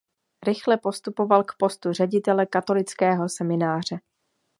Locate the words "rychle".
0.45-0.77